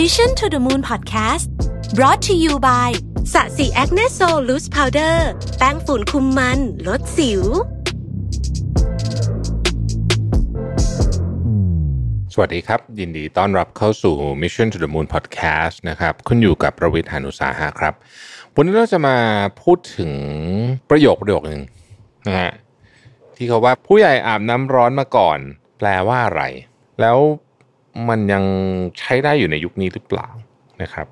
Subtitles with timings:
[0.00, 1.46] Mission to the Moon Podcast
[1.96, 2.90] brought to you by
[3.32, 5.28] สะสีแอคเนสโซลูสพาวเดอร์
[5.58, 7.42] แป้งฝุ่นคุมมัน ลดสิว
[12.32, 17.94] สวัสดีครับ ยินดีต้อนรับเข้าสู่ Mission to the Moon Podcast นะครับคุณอยู่กับผมรวิศ หาญอุตสาหะครับ
[18.54, 19.16] วันนี้เราจะมา
[19.62, 20.12] พูดถึง
[20.90, 21.62] ประโยคประโยคหนึ่ง
[22.26, 22.52] นะฮะ
[23.36, 25.38] ที่เขาว่าผู้ใหญ่อาบน้ำร้อนมาก่อน
[25.78, 26.42] แปลว่าอะไร
[27.00, 27.18] แล้ว
[28.08, 28.44] มันยัง
[28.98, 30.28] ใช้ได้อยู่ในยุคนี้หรือเปล่า
[30.82, 31.06] นะครับ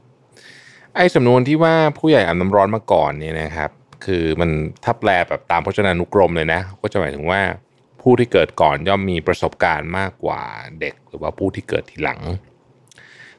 [0.96, 3.70] ไอ้สำนวนที่ว่าผู้ใหญ่อาบน้ำร้อนมาก่อนเนี่ยนะครับ
[4.05, 4.50] คือมัน
[4.84, 7.41] ถ้าแปลแบบตามพจนานุกรมเลยนะ ก็จะหมายถึงว่า
[8.00, 10.42] ผู้ที่เกิดก่อนย่อมมีประสบการณ์มากกว่า
[10.80, 12.20] เด็กหรือว่าผู้ที่เกิดทีหลัง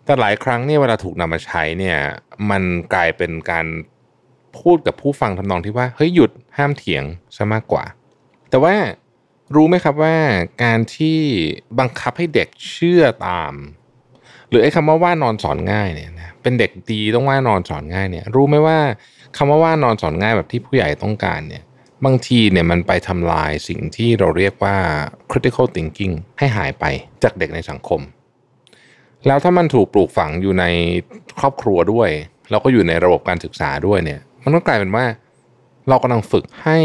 [0.05, 1.97] แต่หลายครั้งเนี่ยเวลาถูกนำมาใช้เนี่ย
[2.49, 2.63] มัน
[2.93, 3.65] กลายเป็นการ
[4.59, 7.03] พูดกับผู้ฟังทำนองที่ว่าเฮ้ยหยุดห้ามเถียง
[7.35, 7.85] ซะมากกว่า
[8.49, 8.73] แต่ว่า
[9.55, 10.15] รู้ไหมครับว่า
[10.63, 11.19] การที่
[11.79, 13.53] บังคับให้เด็กเชื่อตาม
[14.49, 18.79] หรือไอ้คำว่าว่านอนสอนง่ายเนี่ยนะเป็นเด็กดีต้องว่านอนสอนง่ายเนี่ย รู้ไหมว่า
[19.37, 21.63] คำว่าว่านอนสอนง่ายแบบที่ผู้ใหญ่ต้องการเนี่ย
[22.05, 24.77] บางทีเนี่ยมันไปทำลายสิ่งที่เราเรียกว่า
[25.31, 26.85] critical thinking ให้หายไป
[27.23, 28.01] จากเด็กในสังคม
[29.27, 30.65] แล้วถ้ามันถูกปลูกฝังอยู่ใน
[31.39, 32.09] ครอบครัวด้วย
[32.49, 35.05] แล้วก็อยู่ในระบบการศึกษาด้วยเนี่ย มันก็กลายเป็นว่า
[35.89, 36.79] เรากำลังฝึกให้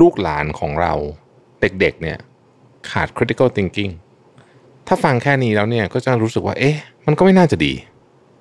[0.00, 0.94] ลูกหลานของเรา
[1.80, 2.18] เด็กๆเนี่ย
[2.90, 3.92] ขาด critical thinking
[4.86, 7.72] ถ้าฟังแค่นี้แล้วเนี่ยก็จะรู้สึกว่า เอ๊ะ มันก็ไม่น่าจะดี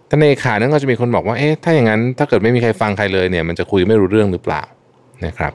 [0.07, 4.61] แต่ในขานั้นก็จะมีคนบอกว่า เอ๊ะ ถ้าอย่างนั้น ถ้าเกิดไม่มีใครฟังใครเลยเนี่ย มันจะคุยไม่รู้เรื่องหรือเปล่า
[5.25, 5.53] นะครับ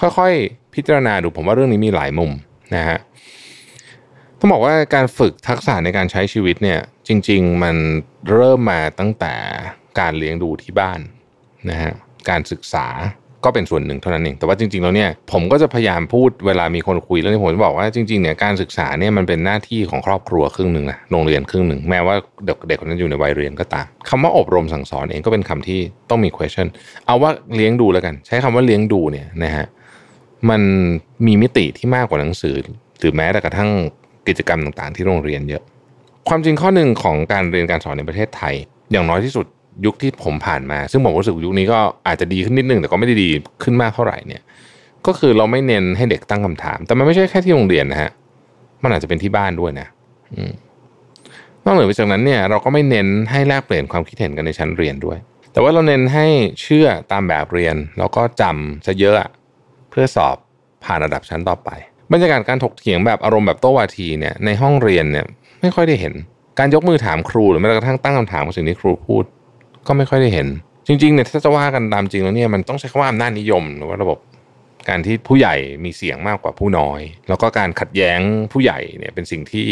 [0.00, 2.32] ค่อยๆ พิจารณาดูผมว่าเรื่องนี้มีหลายมุม
[2.76, 2.98] นะฮะ
[4.38, 7.76] ต้องบอกว่าการฝึกทักษะในการใช้ชีวิตเนี่ย จริง ๆ มัน
[8.30, 9.34] เริ่มมาตั้งแต่
[10.00, 11.00] การเลี้ยงดูที่บ้าน
[11.70, 11.92] นะฮะ
[12.28, 12.86] การศึกษา
[13.46, 22.14] ก็เป็นส่วนหนึ่งเท่านั้นเอง แต่ว่าจริงๆแล้วเนี่ยผมก็จะพยายามพูดเวลามีคนคุยเรื่องนี้ผมจะบอกว่าจริงๆเนี่ยการศึกษาเนี่ยมันเป็นหน้าที่ของครอบครัวครึ่งหนึ่งนะโรงเรียนครึ่งหนึ่งแม้ว่า
[22.46, 25.80] เด็กเด็กคนนั้นอยู่ในวัยเรียนก็ตามคำว่าอบรมสั่งสอนเองก็เป็นคำที่
[26.10, 26.66] ต้องมี question
[27.06, 29.66] เอาว่าเลี้ยงดูแล้วกัน ใช้คำว่าเลี้ยงดูเนี่ยนะฮะ
[30.50, 30.62] มัน
[31.26, 32.56] มีมิติที่มากกว่าหนังสือ
[33.00, 33.70] หรือแม้แต่กระทั่ง
[34.28, 35.62] กิจกรรมต่างๆ ที่โรงเรียนเยอะ
[36.28, 38.54] ความจริงข้อหนึ่งของการเรียนการสอนในประเทศไทย
[38.92, 39.46] อย่างน้อยที่สุด
[39.84, 43.28] ยุคที่ผมผ่านมา ซึ่งผมรู้สึกยุคนี้ก็อาจจะดีขึ้นนิดนึงแต่ก็ไม่ได้ดี
[43.62, 44.42] ขึ้นมากเท่าไหร่เนี่ย
[45.06, 48.10] ก็คือเราไม่เน้นให้เด็กตั้งคำถาม แต่มันไม่ใช่แค่ที่โรงเรียนนะฮะ
[48.82, 49.86] มันอาจจะเป็นที่บ้านด้วยนะ
[50.34, 50.52] อืม
[51.64, 55.18] นอกเหนือไปจากนั้นเนี่ยเราก็ไม่เน้นให้แลกเปลี่ยนความคิดเห็นกันในชั้นเรียนด้วย
[55.52, 56.26] แต่ว่าเราเน้นให้
[56.62, 59.30] เชื่อตามแบบเรียน แล้วก็จำซะเยอะ
[59.90, 60.36] เพื่อสอบ
[60.84, 61.70] ผ่านระดับชั้นต่อไป
[62.12, 65.26] บรรยากาศการถกเถียงแบบอารมณ์แบบโต้วาทีเนี่ยในห้องเรียนเนี่ย
[65.60, 66.14] ไม่ค่อยได้เห็น
[66.58, 69.24] การยกมือถามครูหรือแม้กระทั่งตั้งคำถามกับสิ่งที่ครูพูด
[69.86, 70.48] ก็ไม่ค่อยได้เห็น
[70.86, 74.18] จริงๆเนี่ยถ้าจะว่ากันตามจริงแล้วเนี่ยมันต้องใช้คำว่าอำนาจนิยมหรือว่าระบบ
[74.88, 75.54] การที่ผู้ใหญ่
[75.84, 78.20] มีเสียงมากกว่าผู้น้อย แล้วก็การขัดแย้ง
[78.52, 79.66] ผู้ใหญ่เนี่ยเป็นสิ่งที่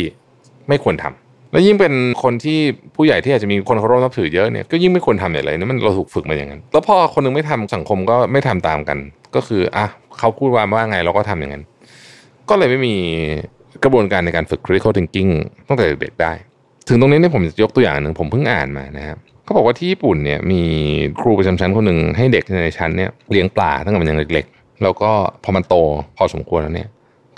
[0.68, 1.92] ไม่ควรทำแล้วยิ่งเป็น
[2.22, 2.58] คนที่
[2.96, 8.98] ผู้ใหญ่ที่อาจจะมีคนเคารพนับถือเยอะเนี่ยก็ยิ่งไม่ควรทำอย่างไรนะมันเราถูกฝึกมาอย่างนั้น แล้วพอคนนึงไม่ทำสังคมก็ไม่ทำตามกัน
[9.34, 9.86] ก็คืออะ
[10.18, 11.64] เขาพูดว่าว่าไงเราก็ทำอย่างนั้น
[12.48, 12.94] ก็เลยไม่มี
[13.84, 15.32] กระบวนการในการฝึก critical thinking
[15.68, 16.32] ตั้งแต่เด็กได้
[16.88, 20.60] ถึงตรงนี้เนี่ยผมจะยกตัวอย่างหนึ่งผมเพิ่งอ่านมานะครับ เขาบอกว่าที่ญี่ปุ่นเนี่ยมี
[21.20, 25.10] ครูประจำชั้นคนหนึ่งให้เด็กในชั้นเนี่ยเลี้ยงปลาตั้งแต่มันยังเล็กๆ แล้วก็
[25.44, 25.74] พอมันโต
[26.16, 26.88] พอสมควรแล้วเนี่ย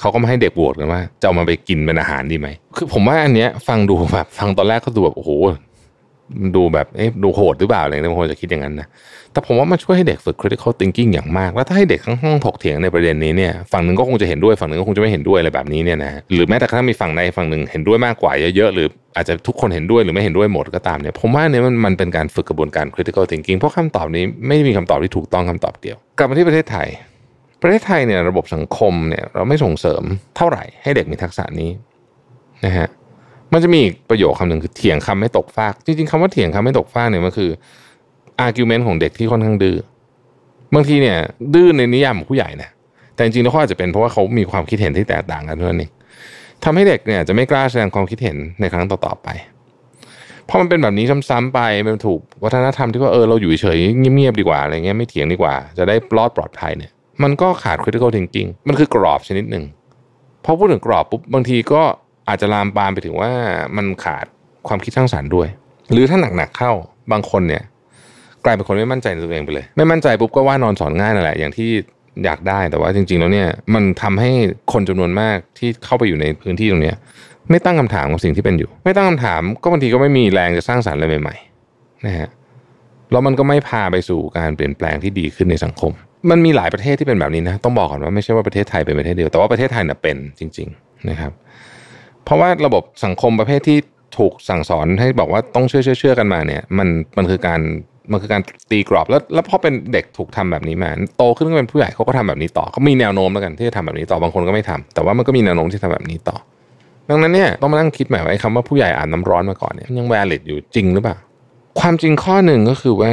[0.01, 5.31] เขาก็มาให้เด็กโหวตกันว่าจะเอามาไปกินเป็นอาหารดีไหม คือผมว่าอันเนี้ยฟังดูแบบฟังตอนแรกก็ดูแบบโอ้โห
[6.57, 8.87] ดูแบบเอ๊ะดูโหดหรือเปล่าอะไรเนี่ยบางคนจะคิดอย่างนั้นนะ
[9.33, 26.89] แต่ผมว่ามันช่วยให้เด็กฝึก critical thinking อย่างมาก แล้วถ้าให้เด็กทั้งห้องถกเถียงในประเด็นนี้เนี่ยฝั่งหนึ่งก็คงจะเห็นด้วยฝั่งหนึ่งก็คงจะไม่เห็นด้วยอะไรแบบนี้เนี่ยนะหรือแม้แต่กระทั่งมีฝั่งใดฝั่งหนึ่งเห็นด้วยมากกว่าเยอะๆหรืออาจจะทุกคนเห็นด้วยหรือไม่เห็นด้วยหมดก็ตามเนี่ยผมว่าเนี่ยมันมันเป็นการฝึกกระบวนการ critical thinking เพราะคำตอบนี้ไม่มีคำตอบที่ถูกต้องคำตอบเดียว กลับมาที่ประเทศไทย
[27.63, 30.03] ประเทศไทยเนี่ยระบบสังคมเนี่ยเราไม่ส่งเสริม
[30.37, 31.71] เท่าไหร่ให้เด็กมีทักษะนี้
[32.65, 32.89] นะฮะ
[33.53, 37.51] มันจะมีอีกประโยคคำหนึ่งคือเถียงคำไม่ตกฟาก จริงๆคำว่าเถียงคำไม่ตกฟากเนี่ยมันคือ
[38.47, 39.77] argument ของเด็กที่ค่อนข้างดื้อ
[40.75, 41.17] บางทีเนี่ย
[41.55, 42.71] ดื้อในนิยามของผู้ใหญ่นะ
[43.15, 45.91] แต่จริงๆแล้วเขาอาจจะเป็นเพราะว่าเขามีความคิดเห็นที่แตกต่างกันเท่านั้นเอง
[46.65, 49.29] ทำให้เด็กเนี่ยจะไม่กล้าแสดงความคิดเห็นในครั้งต่อๆไป
[50.49, 56.91] พอมันเป็นแบบนี้ซ้ำๆไปมันถูกวัฒนธรรมที่ว่าเออเราอยู่เฉยเงียบๆดีกว่าอะไรเงี้ยไม่เถียงดีกว่า จะได้รอดปลอดภัยเนี่ย
[57.23, 59.65] มันก็ขาด critical thinking มันคือกรอบชนิดหนึ่ง
[60.45, 61.83] พอพูดถึงกรอบปุ๊บบางทีก็
[62.29, 63.31] อาจจะลามปามไปถึงว่า
[63.77, 64.27] มันขาด
[64.69, 65.49] ความคิดสร้างสรรค์ด้วย
[65.93, 66.73] หรือถ้าหนักๆเข้า
[67.13, 67.63] บางคนเนี่ย
[68.45, 71.71] กลายเป็นคนไม่มั่นใจในตัวเองไปเลย ไม่มั่นใจปุ๊บก็ว่านอนสอนง่ายนั่นแหละอย่างที่
[72.25, 74.31] อยากได้แต่ว่าจริง ๆ แล้วเนี่ยมันทำให้
[74.73, 76.97] คนจำนวนมากที่เข้าไปอยู่ในพื้นที่ตรงเนี้ย
[77.51, 82.29] ไม่ตั้งคำถามกับสิ่งที่เป็นอยู่ ไม่ตั้งคำถามก็บางทีก็ไม่มีแรงจะสร้างสรรค์อะไรใหม่ๆนะฮะ
[83.13, 85.93] แล้วมันก็ไม่พาไปสู่การเปลี่ยนแปลงที่ดีขึ้นในสังคม
[86.31, 91.33] มันมีหลายประเทศที่เป็นแบบนี้นะ ต้องบอกก่อนว่าไม่ใช่ว่าประเทศไทยเป็นประเทศเดียวแต่ว่าประเทศไทยเนี่ยเป็นจริง ๆ นะครับ
[92.27, 93.79] เพราะว่าระบบสังคมประเภทที่
[94.19, 97.61] ถูกสั่งสอนให้บอกว่าต้องเชื่อเชื่อเชื่อกันมาเนี่ย มันมันคือการ
[98.13, 106.37] มันคือการตีกรอบแล้วแล้วพอเป็นเด็กถูกทำแบบนี้มาโตขึ้นก็เป็นผู้ใหญ่เขาก็ทำแบบนี้ต่อเขามีแนวโน้มแล้วกันที่จะทำแบบนี้ต่อบางคนก็ไม่ทำแต่ว่ามันก็มีแนวโน้มที่ทำแบบนี้ต่อ
[107.11, 111.17] ดังนั้นเนี่ยต้องมานั่งคิดใหม่ว่าไอ้คำว่าผู้ใหญ่อ่านน้ำร้อนมาก่อนเนี่ยยังแวลิดอยู่จริงหรือเปล่า
[111.81, 113.13] ความจริงข้อหนึ่งก็คือว่า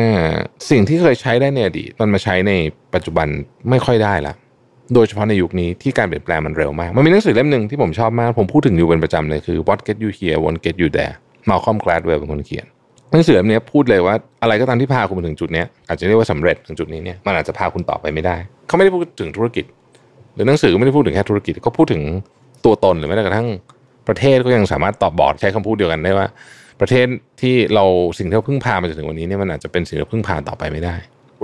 [0.69, 2.51] สิ่งที่เคยใช้ได้ในอดีตมันมาใช้ใน
[2.93, 3.27] ปัจจุบัน
[3.69, 4.33] ไม่ค่อยได้ละ
[4.93, 11.13] โดยเฉพาะในยุคนี้ที่การเปลี่ยนแปลงมันเร็วมาก มันมีหนังสือเล่มหนึ่งที่ผมชอบมาก ผมพูดถึงอยู่เป็นประจำเลยคือ What Get You Here Won't Get You There
[11.49, 12.65] Malcolm Gladwell เป็นคนเขียน
[13.11, 18.35] หนังสือเล่มนี้พูดเลยว่าอะไรก็ตามที่พาคุณมาถึงจุดนี้อาจจะเรียกว่าสำเร็จถึงจุดนี้เนี่ยมันอาจจะพาคุณต่อไปไม่ได้
[18.67, 19.65] เขาไม่ได้พูดถึงธุรกิจ
[20.35, 22.01] หรือหนังสือไม่ได้พูดถึงแค่ธุรกิจก็พูดถึง
[22.65, 23.47] ตัวตนหรือแม้กระทั่ง
[24.07, 26.27] ประเทศก็ยังสามารถตอบบอดใช้คำพูดเดียวกันได้ว่า
[26.81, 27.05] ประเทศ
[27.41, 27.85] ที่เรา
[28.17, 30.95] สิ่งที่เราพึ่งพามาจนถึงวันนี้เนี่ยมันอาจจะเป็นสิ่งที่เราพึ่งพาต่อไปไม่ได้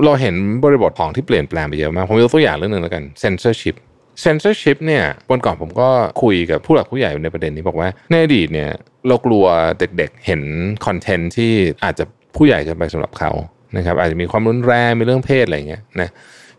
[0.06, 3.76] เราเห็นบริบทของที่เปลี่ยนแปลงไปเยอะมาก ผมยกตัวอย่างเรื่องหนึ่งแล้วกัน censorship
[4.24, 5.90] censorship เนี่ยวันก่อนผมก็
[6.22, 8.70] คุยกับผู้หลักผู้ใหญ่ในประเด็นนี้บอกว่าในอดีตเนี่ย
[9.08, 9.46] เรากลัว
[9.80, 10.42] เด็กๆเห็น
[10.86, 11.54] คอนเทนต์ที่
[11.84, 12.06] อาจจะ
[12.36, 13.32] ผู้ใหญ่เกินไปสำหรับเขา
[13.78, 16.10] นะครับอาจจะมีความรุนแรงมีเรื่องเพศอะไรเงี้ยนะ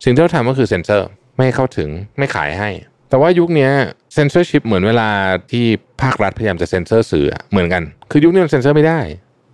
[0.05, 1.89] สิ่งที่เราทำก็คือเซนเซอร์ไม่ให้เข้าถึง
[2.19, 2.71] ไม่ขายให้
[3.11, 3.69] แต่ว่ายุคนี้
[4.15, 5.09] เซนเซอร์ชิพเหมือนเวลา
[5.53, 5.65] ที่
[6.03, 9.01] ภาครัฐพยายามจะเซนเซอร์สื่อเหมือนกัน คือยุคนี้มันเซนเซอร์ไม่ได้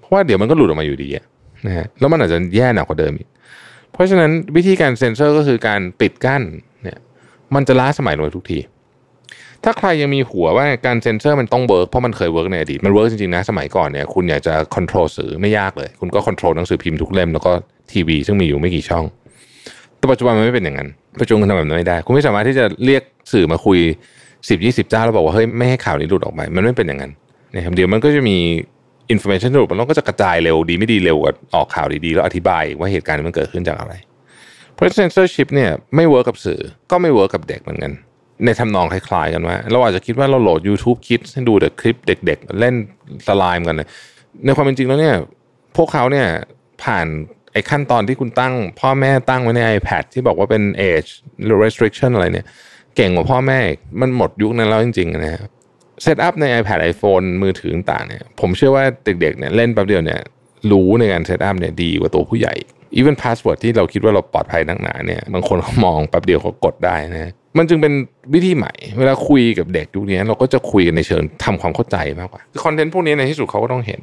[0.01, 1.09] เพราะว่าเดี๋ยวมันก็หลุดออกมาอยู่ดี
[1.67, 3.29] นะฮะแล้วมันอาจจะแย่หนักกว่าเดิมอีก
[3.97, 6.43] เพราะฉะนั้นวิธีการเซนเซอร์ก็คือการปิดกั้น
[6.83, 6.99] เนี่ย
[7.55, 8.59] มันจะล้าสมัยลงทุกที
[9.65, 17.53] ถ้าใครยังมีหัวว่าการเซนเซอร์มันต้อง work เพราะมันเคย work ในอดีตมัน work จริงๆนะสมัยก่อนเนี่ยคุณอยากจะควบคุมสื่อไม่ยากเลย คุณก็ควบคุมหนังสือพิมพ์ทุกเล่มแล้วก็
[17.93, 19.05] ทีวีซึ่งมีอยู่ไม่กี่ช่อง
[19.99, 20.89] แต่ปัจจุบันมันไม่เป็นอย่างนั้น
[21.21, 23.03] ปัจจุบันทำแบบนั้นไม่ได้ คุณไม่สามารถที่จะเรียก
[23.33, 23.79] สื่อมาคุย
[24.49, 27.13] สิบยี่สิบเจ้าแล้วบอกว่าเฮ้ยไม่ให้ข่าวนี้หลุดออกไป มันไม่เป็นอย่างนั้น
[27.55, 28.37] นะครับเดี๋ยวมันก็จะมี
[29.11, 33.95] information หลุดมันก็จะกระจายเร็วดีไม่ดีเร็วกว่าออกข่าวดีๆ แล้วอธิบายว่าเหตุการณ์มันเกิดขึ้นจากอะไร
[34.73, 36.61] เพราะเซนเซอร์ชิพเนี่ยไม่เวิร์กกับสื่อ
[36.91, 37.93] ก็ไม่เวิร์กกับเด็กเหมือนกัน
[38.45, 42.75] ในทำนองคล้ายๆกันว่า เราอาจจะคิดว่าเราโหลด YouTube Kids ให้ดูแต่คลิปเด็ก ๆ เล่น
[43.27, 43.77] สไลม์กัน
[44.45, 45.17] ในความเป็นจริงแล้วเนี่ย
[45.77, 46.27] พวกเขาเนี่ย
[46.83, 47.07] ผ่าน
[47.53, 51.11] ไอ้ขั้นตอนที่คุณตั้ง พ่อแม่ตั้งไว้ใน iPad ที่บอกว่าเป็น age
[51.63, 52.47] restriction อะไรเนี่ย
[52.97, 53.59] เก่งกว่าพ่อแม่
[54.01, 55.43] มันหมดยุคนั้นแล้วจริงๆนะฮะ
[56.03, 60.21] set up ใน iPad iPhone มือถือต่างเนี่ยผมเชื่อว่าเด็กๆเนี่ยเล่นแป๊บเดียวเนี่ย
[60.71, 62.55] รู้ในการ set up เนี่ยดีกว่าตัวผู้ใหญ่
[62.99, 67.93] even password ที่เราคิดว่าเราปลอดภัยนักหนาเนี่ยบางคนเขามองแป๊บเดียวเขากดได้นะมันจึงเป็น
[68.35, 74.03] วิธีใหม่ เวลาคุยกับเด็กยุคนี้เราก็จะคุยกันในเชิงทำความเข้าใจมากกว่าคอนเทนต์พวกนี้ในที่สุดเขาก็ต้องเห็น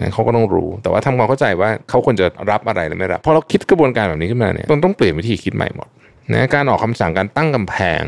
[0.00, 5.88] นะเขาก็ต้องรู้ แต่ว่าทำความเข้าใจว่าเขาควรจะรับอะไรหรือไม่รับพอเราคิดกระบวนการแบบนี้ขึ้นมาเนี่ยต้องต้องเปลี่ยนวิธีคิดใหม่หมด
[6.32, 8.02] นะการออกคำสั่งการตั้งกำแพง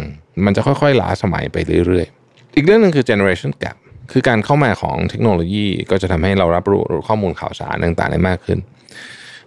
[0.45, 1.57] มันจะค่อยๆล้าสมัยไป
[1.87, 2.22] เรื่อยๆ
[2.57, 3.77] อีกเรื่องหนึ่งคือ generation gap
[4.13, 8.59] คือการเข้ามาของเทคโนโลยีก็จะทำให้เรารับรู้ข้อมูลข่าวสารต่างๆได้มากขึ้น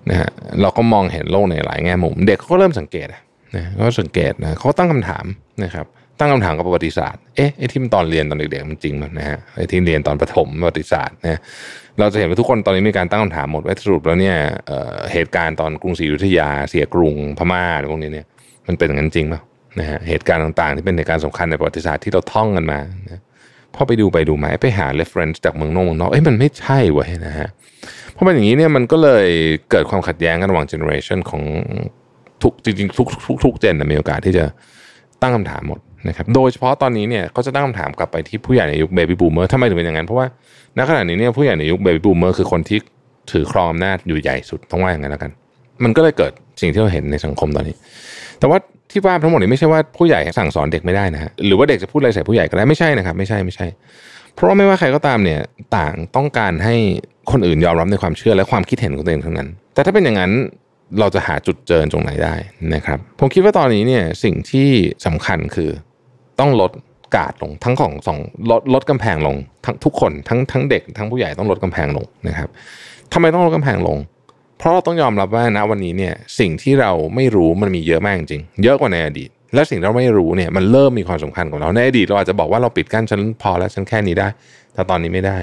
[0.10, 0.30] นะฮะ
[0.62, 3.08] เราก็มองเห็นโลกในหลายแง่มุม เด็กเขาก็เริ่มสังเกต
[3.56, 5.26] นะเขาสังเกตนะเขาตั้งคำถาม
[5.64, 5.86] นะครับ
[6.20, 11.40] ตั้งคำถามกับประวัติศาสตร์ เอ๊ะไอ้ที่ตอนเรียนตอนเด็กๆมันจริงมั้ยนะฮะไอ้ที่เรียนตอนประถมประวัติศาสตร์นะ
[12.00, 14.38] เราจะเห็นว่าทุกคนตอนนี้มีการตั้งคำถามหมดว่าสรุปแล้วเนี่ย
[15.14, 18.28] เหตุการณ์ตอนกรุงศรีอยุธยา เสียกรุงพม่าอะไรพวกนี้เนี่ย
[18.68, 19.42] มันเป็นอย่างนั้นจริงป่ะ
[19.80, 22.80] นะฮะเหตุการณ์ต่างๆ ที่เป็นเหตุการณ์สำคัญในประวัติศาสตร์ที่เราท่องกันมา
[23.12, 23.22] นะ
[23.76, 27.48] พอไปดูไปดูมาไปหา reference จากเมืองนอกเมืองนอกเอ้ยมันไม่ใช่เว้ยนะฮะ
[28.12, 29.28] เพราะเป็นอย่างนี้เนี่ยมันก็เลย
[29.72, 31.44] เกิดความขัดแย้งกันระหว่าง generation ของ
[32.44, 34.46] ทุกจริงๆทุกทุกทุกเจนมีโอกาสที่จะ
[35.22, 40.28] ตั้งคำถามหมดนะครับโดยเฉพาะตอนนี้เนี่ยเขาจะตั้งคำถามกลับไปที่ผู้ใหญ่ในยุค baby boomer ทำไมถึงเป็นอย่างนั้น เพราะว่า
[40.78, 42.80] ณขณะนี้เนี่ยผู้ใหญ่ในยุค baby boomer คือคนที่
[43.32, 45.32] ถือครองอำนาจอยู่ใหญ่สุดต้องว่าอย่างนั้นแล้วกัน
[45.84, 47.76] มันก็เลยเกิดสิ่งที่เราเห็นในสังคมตอนนี้
[48.40, 48.58] แต่ว่า
[48.96, 53.68] ที่ว่าทั้งหมดนี้ไม่ใช่ว่าผู้ใหญ่สั่งสอนเด็กไม่ได้นะฮะหรือว่าเด็กจะพูดอะไรใส่ผู้ใหญ่ก็ได้ไม่ใช่นะครับไม่ใช่ไม่ใช่
[54.34, 55.42] เพราะว่าไม่ว่าใครก็ตามเนี่ย
[55.78, 56.76] ต่างต้องการให้
[57.32, 60.32] คนอื่นยอมรับในความเชื่อและความคิดเห็นของตัวเองทั้งนั้น แต่ถ้าเป็นอย่างนั้น
[61.00, 62.36] เราจะหาจุดเจอตรงไหนได้
[62.74, 64.70] นะครับ ผมคิดว่าตอนนี้เนี่ยสิ่งที่
[65.06, 65.70] สำคัญคือ
[66.40, 66.72] ต้องลด
[67.16, 68.20] กาดลงทั้งของสอง
[68.52, 69.36] ลดลดกำแพงลง
[69.66, 72.50] ทั้งทุกคนทั้งทั้งเด็กทั้งผู้ใหญ่ต้องลดกำแพงลงนะครับ
[73.14, 73.98] ทำไมต้องลดกำแพงลง
[74.58, 84.28] เพราะเราต้องยอมรับว่าณวันนี้เนี่ยสิ่งที่เราไม่รู้มันมีเยอะมากจริง เยอะกว่าในอดีต และสิ่งที่เราไม่รู้เนี่ยมันเริ่มมีความสำคัญกับเราในอดีตเราอาจจะบอกว่าเราปิดกั้นฉันพอแล้วฉันแค่นี้ได้
[84.74, 85.38] แต่ตอนนี้ไม่ได้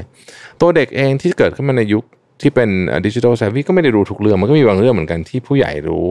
[0.60, 2.04] ตัวเด็กเองที่เกิดขึ้นมาในยุค
[2.40, 2.68] ที่เป็น
[3.06, 6.08] ดิจิทัลเซฟวี่ก็ไม่ได้รู้ทุกเรื่องมันก็มีบางเรื่องเหมือนกันที่ผู้ใหญ่รู้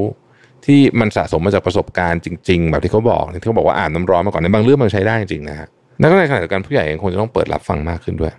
[0.66, 5.68] ที่มันสะสมมาจากประสบการณ์จริง ๆ แบบที่เขาบอกที่เขาบอกว่าอ่านน้ำร้อนมาก่อนในบางเรื่องมันใช้ได้จริงนะฮะ
[6.00, 8.34] และก็ในขณะเดียวกันผู้ใหญ่เองคงจะต้องเปิดรับฟังมากขึ้นด้วย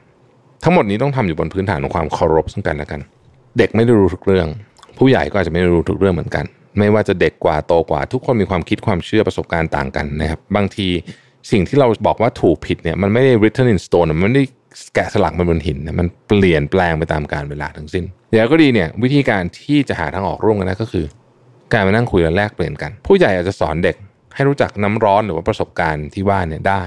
[0.64, 3.00] ทั้งหมดนี้ต้องทำอยู่บนพื้นฐานของความเคารพซึ่งกันและกัน
[3.58, 4.48] เด็กไม่ได้รู้ทุกเรื่อง
[4.98, 6.44] ผู้ใหญ่ก็อาจจะไม่ได้รู้ทุกเรื่องเหมือนกัน
[6.78, 10.88] ไม่ว่าจะเด็กกว่าโตกว่า ทุกคนมีความคิดความเชื่อประสบการณ์ต่างกันนะครับ บางที
[11.50, 14.44] สิ่งที่เราบอกว่าถูกผิดเนี่ยมันไม่ได้ written in stone มันไม่ได้
[14.94, 21.04] แกะสลักมันบนหินนะมันเปลี่ยนแปลงไปตามกาลเวลาทั้งสิ้นอย่างก็ดีเนี่ยวิธีการที่จะหาทางออกร่วมกันนะก็คือ
[21.72, 23.96] การมานั่งคุยและแลกเปลี่ยนกัน ผู้ใหญ่อาจจะสอนเด็ก
[24.34, 26.82] ให้รู้จักน้ำร้อนหรือว่าประสบการณ์ที่ว่าเนี่ยได้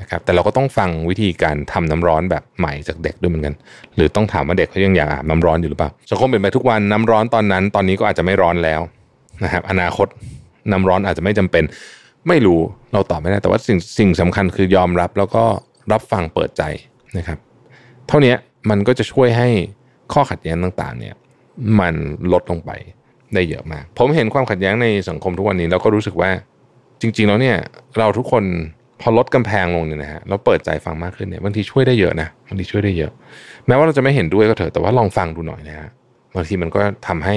[0.00, 3.54] นะครับแต่เราก็ต้องฟังวิธีการทำน้ำร้อนแบบใหม่จากเด็กด้วยเหมือนกัน
[3.96, 8.80] หรือต้องถามว่าเด็กเขายังอยากอาบน้ำร้อนอยู่หรือเปล่าสังคมเปลี่ยนไปทุกวันน้ำร้อนตอนนั้น ตอนนี้ก็อาจจะไม่ร้อนแล้ว
[9.44, 10.06] นะครับอนาคต
[10.70, 11.64] น้ำร้อนอาจจะไม่จำเป็น
[12.28, 12.60] ไม่รู้
[12.92, 15.44] เราตอบไม่ได้แต่ว่าสิ่งสิ่งสำคัญคือยอมรับแล้วก็
[15.92, 16.62] รับฟังเปิดใจ
[17.18, 17.38] นะครับ
[18.08, 18.34] เท่านี้
[18.70, 19.48] มันก็จะช่วยให้
[20.12, 21.14] ข้อขัดแย้งต่างๆ เนี่ย
[21.80, 21.94] มัน
[22.32, 22.70] ลดลงไป
[23.34, 26.30] ได้เยอะมาก ผมเห็นความขัดแย้งในสังคมทุกวันนี้ แล้วก็รู้สึกว่า
[27.00, 27.56] จริง ๆ แล้วเนี่ย
[27.98, 28.44] เราทุกคน
[29.00, 33.12] พอลดกำแพงลงเนี่ยนะฮะเราเปิดใจฟังมากขึ้นเนี่ยบางทีช่วยได้เยอะนะบางทีช่วยได้เยอะ
[33.66, 35.88] แม้ว่าเราจะไม่เห็นด้วยก็เถอะแต่ว่าลองฟังดูหน่อยนะฮะ
[36.34, 37.36] บางทีมันก็ทำให้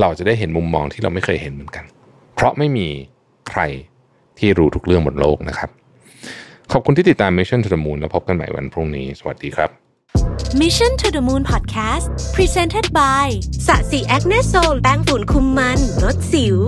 [0.00, 1.84] เราจะได้เห็นมุมมองที่เราไม่เคยเห็นเหมือนกัน
[2.34, 2.88] เพราะไม่มี
[3.50, 3.60] ใคร
[4.38, 5.70] ที่รู้ทุกเรื่องบนโลกนะครับ
[6.72, 9.70] ขอบคุณที่ติดตาม Mission to the Moon แล้วพบกันใหม่วันพรุ่งนี้ สวัสดีครับ
[10.60, 13.26] Mission to the Moon Podcast Presented by
[13.66, 16.58] ศศิ Acne Sol แป้งฝุ่นคุมมันลดสิว